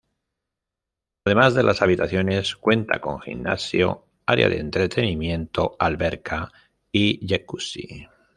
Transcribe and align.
Ademas 1.25 1.53
de 1.53 1.61
las 1.61 1.83
habitaciones, 1.83 2.55
cuenta 2.55 2.99
con 3.01 3.19
gimnasio, 3.21 4.07
área 4.25 4.49
de 4.49 4.57
entretenimiento, 4.59 5.75
alberca 5.77 6.51
y 6.91 7.19
jacuzzi. 7.27 8.07